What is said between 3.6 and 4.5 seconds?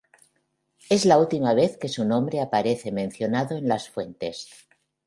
las fuentes.